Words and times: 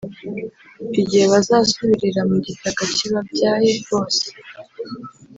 igihe 1.01 1.25
bazasubirira 1.33 2.21
mu 2.29 2.37
gitaka 2.45 2.83
kibabyaye 2.95 3.71
bose. 3.87 4.25